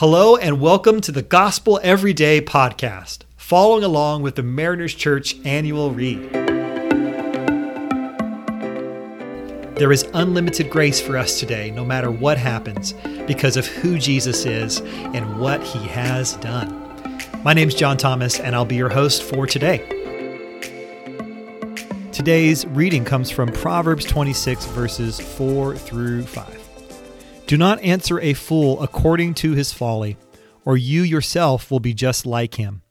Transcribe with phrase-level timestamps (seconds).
[0.00, 5.90] Hello, and welcome to the Gospel Everyday podcast, following along with the Mariners Church annual
[5.90, 6.30] read.
[9.76, 12.92] There is unlimited grace for us today, no matter what happens,
[13.26, 14.80] because of who Jesus is
[15.14, 17.18] and what he has done.
[17.42, 19.78] My name is John Thomas, and I'll be your host for today.
[22.12, 26.65] Today's reading comes from Proverbs 26, verses 4 through 5.
[27.46, 30.16] Do not answer a fool according to his folly,
[30.64, 32.82] or you yourself will be just like him.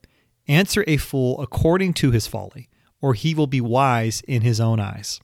[0.47, 2.69] Answer a fool according to his folly,
[3.01, 5.19] or he will be wise in his own eyes.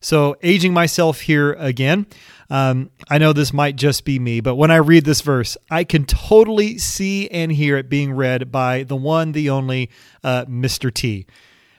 [0.00, 2.06] So, aging myself here again,
[2.48, 5.84] um, I know this might just be me, but when I read this verse, I
[5.84, 9.90] can totally see and hear it being read by the one, the only
[10.24, 10.92] uh, Mr.
[10.92, 11.26] T.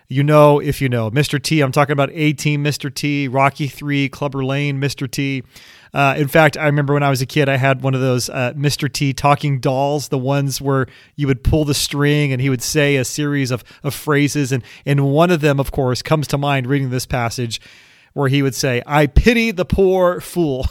[0.08, 1.42] You know, if you know, Mr.
[1.42, 2.94] T, I'm talking about A Team Mr.
[2.94, 5.10] T, Rocky 3, Clubber Lang Mr.
[5.10, 5.44] T.
[5.94, 8.30] Uh, in fact, I remember when I was a kid, I had one of those
[8.30, 8.92] uh, Mr.
[8.92, 12.96] T talking dolls, the ones where you would pull the string and he would say
[12.96, 14.52] a series of, of phrases.
[14.52, 17.62] And, and one of them, of course, comes to mind reading this passage
[18.14, 20.66] where he would say, I pity the poor fool.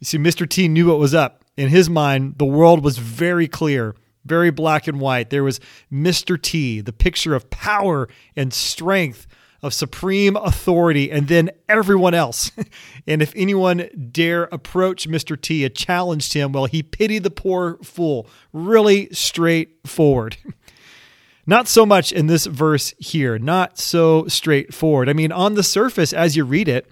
[0.00, 0.48] you see, Mr.
[0.48, 1.44] T knew what was up.
[1.56, 5.30] In his mind, the world was very clear very black and white.
[5.30, 6.40] There was Mr.
[6.40, 9.26] T, the picture of power and strength
[9.62, 12.50] of supreme authority, and then everyone else.
[13.06, 15.40] and if anyone dare approach Mr.
[15.40, 18.26] T, it challenged him, well, he pitied the poor fool.
[18.52, 20.36] Really straightforward.
[21.46, 25.08] Not so much in this verse here, not so straightforward.
[25.08, 26.86] I mean, on the surface, as you read it,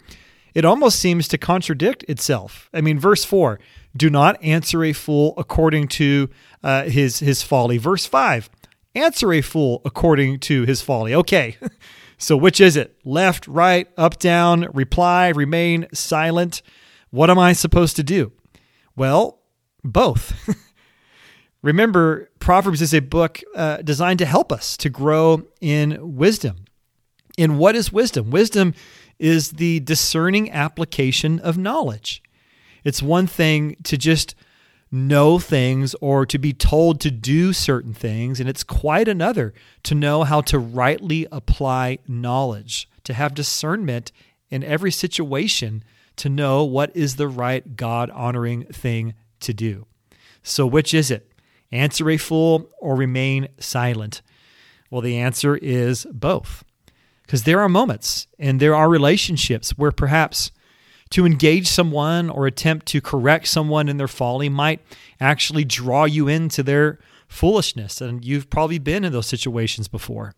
[0.52, 2.68] it almost seems to contradict itself.
[2.74, 3.60] I mean, verse 4
[3.96, 6.28] do not answer a fool according to
[6.64, 7.78] uh, his, his folly.
[7.78, 8.50] Verse 5
[8.94, 11.14] answer a fool according to his folly.
[11.14, 11.56] Okay.
[12.18, 12.96] So, which is it?
[13.04, 16.62] Left, right, up, down, reply, remain silent?
[17.10, 18.32] What am I supposed to do?
[18.96, 19.38] Well,
[19.84, 20.34] both.
[21.62, 26.64] Remember, Proverbs is a book uh, designed to help us to grow in wisdom.
[27.36, 28.30] In what is wisdom?
[28.30, 28.74] Wisdom
[29.18, 32.22] is the discerning application of knowledge.
[32.84, 34.34] It's one thing to just
[34.90, 38.40] know things or to be told to do certain things.
[38.40, 39.52] And it's quite another
[39.84, 44.12] to know how to rightly apply knowledge, to have discernment
[44.50, 45.84] in every situation,
[46.16, 49.86] to know what is the right God honoring thing to do.
[50.42, 51.30] So, which is it?
[51.70, 54.22] Answer a fool or remain silent?
[54.90, 56.64] Well, the answer is both.
[57.22, 60.50] Because there are moments and there are relationships where perhaps
[61.10, 64.80] to engage someone or attempt to correct someone in their folly might
[65.20, 66.98] actually draw you into their
[67.28, 68.00] foolishness.
[68.00, 70.34] And you've probably been in those situations before.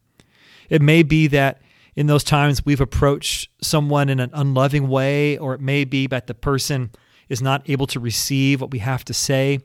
[0.68, 1.60] It may be that
[1.96, 6.26] in those times we've approached someone in an unloving way, or it may be that
[6.26, 6.90] the person
[7.28, 9.60] is not able to receive what we have to say.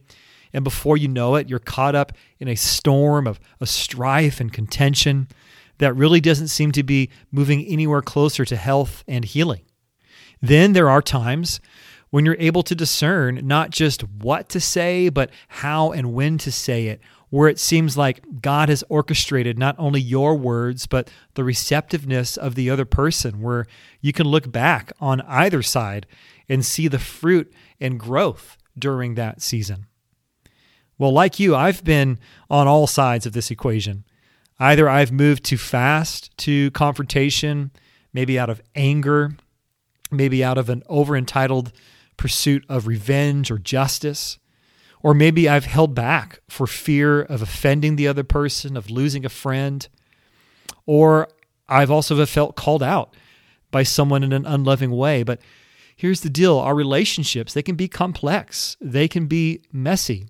[0.54, 4.52] And before you know it, you're caught up in a storm of, of strife and
[4.52, 5.28] contention
[5.78, 9.62] that really doesn't seem to be moving anywhere closer to health and healing.
[10.48, 11.60] Then there are times
[12.12, 16.52] when you're able to discern not just what to say, but how and when to
[16.52, 21.44] say it, where it seems like God has orchestrated not only your words, but the
[21.44, 23.66] receptiveness of the other person, where
[24.02, 26.06] you can look back on either side
[26.48, 27.52] and see the fruit
[27.82, 29.88] and growth during that season.
[31.00, 32.20] Well, like you, I've been
[32.52, 34.06] on all sides of this equation.
[34.60, 37.72] Either I've moved too fast to confrontation,
[38.14, 39.36] maybe out of anger
[40.16, 41.72] maybe out of an over entitled
[42.18, 44.40] pursuit of revenge or justice.
[45.02, 49.30] Or maybe I've held back for fear of offending the other person, of losing a
[49.30, 49.88] friend.
[50.86, 51.30] Or
[51.68, 53.16] I've also felt called out
[53.72, 55.24] by someone in an unloving way.
[55.24, 55.42] But
[55.96, 60.28] here's the deal our relationships, they can be complex, they can be messy.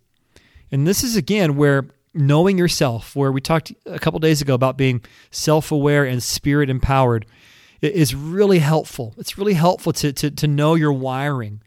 [0.71, 4.77] And this is again where knowing yourself, where we talked a couple days ago about
[4.77, 7.25] being self aware and spirit empowered,
[7.93, 9.13] is really helpful.
[9.17, 11.61] It's really helpful to, to, to know your wiring.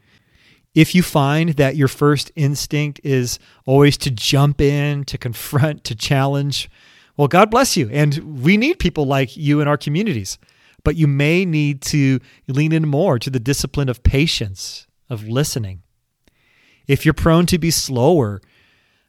[0.74, 5.94] If you find that your first instinct is always to jump in, to confront, to
[5.94, 6.70] challenge,
[7.16, 7.88] well, God bless you.
[7.90, 10.38] And we need people like you in our communities.
[10.84, 15.82] But you may need to lean in more to the discipline of patience, of listening.
[16.86, 18.40] If you're prone to be slower,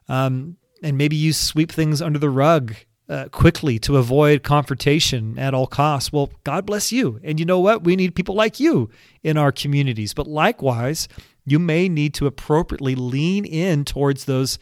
[0.07, 2.75] um, and maybe you sweep things under the rug
[3.09, 6.13] uh, quickly to avoid confrontation at all costs.
[6.13, 7.19] Well, God bless you.
[7.23, 7.83] And you know what?
[7.83, 8.89] We need people like you
[9.23, 10.13] in our communities.
[10.13, 11.07] But likewise,
[11.45, 14.59] you may need to appropriately lean in towards those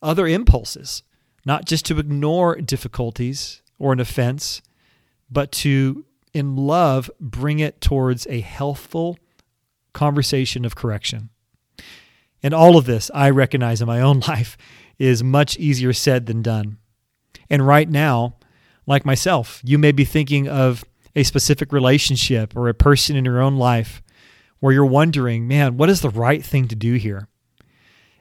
[0.00, 1.02] other impulses,
[1.44, 4.62] not just to ignore difficulties or an offense,
[5.28, 9.18] but to, in love, bring it towards a healthful
[9.92, 11.30] conversation of correction.
[12.44, 14.56] And all of this, I recognize in my own life,
[14.98, 16.78] is much easier said than done.
[17.50, 18.36] And right now,
[18.86, 20.84] like myself, you may be thinking of
[21.14, 24.02] a specific relationship or a person in your own life
[24.60, 27.28] where you're wondering, man, what is the right thing to do here?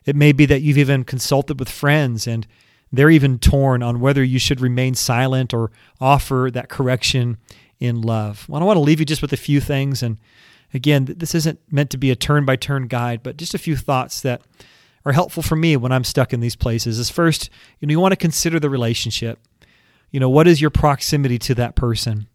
[0.06, 2.48] It may be that you've even consulted with friends and
[2.92, 7.38] they're even torn on whether you should remain silent or offer that correction
[7.80, 8.48] in love.
[8.50, 10.04] Well, I want to leave you just with a few things.
[10.04, 10.18] And
[10.74, 13.76] again, this isn't meant to be a turn by turn guide, but just a few
[13.76, 14.42] thoughts that
[15.06, 17.00] are helpful for me when I'm stuck in these places.
[17.00, 17.50] Is first,
[17.80, 19.40] you know, you want to consider the relationship.
[20.12, 22.28] You know, what is your proximity to that person?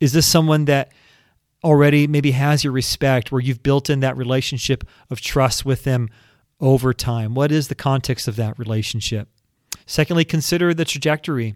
[0.00, 0.92] Is this someone that
[1.64, 6.10] already maybe has your respect, where you've built in that relationship of trust with them
[6.60, 7.34] over time?
[7.34, 9.28] What is the context of that relationship?
[9.86, 11.54] Secondly, consider the trajectory.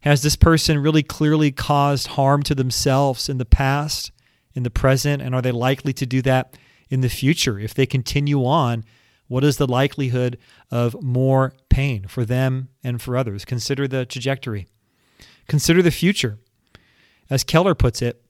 [0.00, 4.12] Has this person really clearly caused harm to themselves in the past,
[4.52, 6.58] in the present, and are they likely to do that
[6.90, 7.58] in the future?
[7.58, 8.84] If they continue on,
[9.28, 10.38] what is the likelihood
[10.70, 13.44] of more pain for them and for others?
[13.44, 14.66] Consider the trajectory.
[15.48, 16.38] Consider the future.
[17.30, 18.22] As Keller puts it,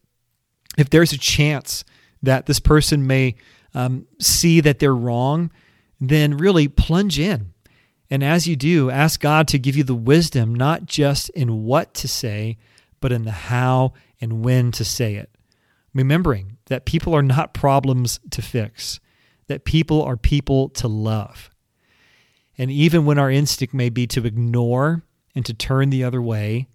[0.78, 1.84] if there's a chance
[2.22, 3.34] that this person may
[3.74, 5.50] um, see that they're wrong,
[6.00, 7.52] then really plunge in.
[8.10, 11.94] And as you do, ask God to give you the wisdom, not just in what
[11.94, 12.58] to say,
[13.00, 15.30] but in the how and when to say it.
[15.92, 19.00] Remembering that people are not problems to fix,
[19.46, 21.50] that people are people to love.
[22.56, 25.02] And even when our instinct may be to ignore
[25.34, 26.68] and to turn the other way,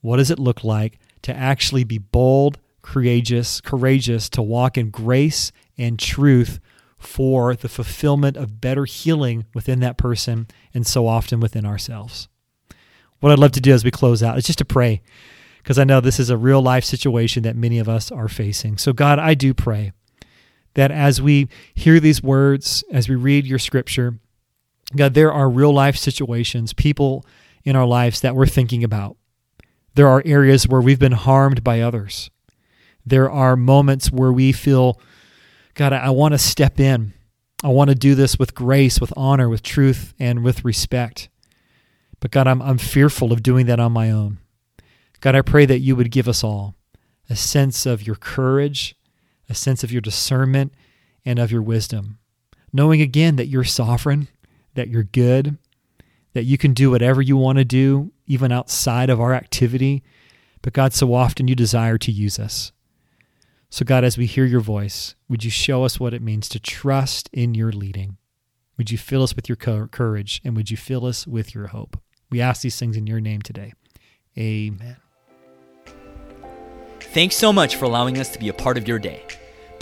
[0.00, 5.50] what does it look like to actually be bold, courageous, courageous to walk in grace
[5.78, 6.60] and truth
[6.98, 12.28] for the fulfillment of better healing within that person and so often within ourselves.
[13.20, 15.00] What I'd love to do as we close out is just to pray
[15.62, 18.76] because I know this is a real life situation that many of us are facing.
[18.76, 19.92] So, God, I do pray
[20.74, 24.18] that as we hear these words, as we read your scripture,
[24.94, 27.24] God, there are real life situations, people
[27.64, 29.16] in our lives that we're thinking about.
[29.94, 32.30] There are areas where we've been harmed by others.
[33.06, 35.00] There are moments where we feel
[35.74, 37.14] God, I, want to step in.
[37.64, 41.28] I want to do this with grace, with honor, with truth, and with respect.
[42.20, 44.38] But God, I'm, I'm fearful of doing that on my own.
[45.20, 46.76] God, I pray that you would give us all
[47.28, 48.94] a sense of your courage,
[49.48, 50.72] a sense of your discernment,
[51.24, 52.18] and of your wisdom.
[52.72, 54.28] Knowing again that you're sovereign,
[54.74, 55.56] that you're good,
[56.32, 60.02] that you can do whatever you want to do, even outside of our activity.
[60.62, 62.72] But God, so often you desire to use us.
[63.70, 66.60] So, God, as we hear your voice, would you show us what it means to
[66.60, 68.18] trust in your leading?
[68.76, 71.96] Would you fill us with your courage and would you fill us with your hope?
[72.30, 73.72] We ask these things in your name today.
[74.36, 74.96] Amen.
[77.00, 79.24] Thanks so much for allowing us to be a part of your day.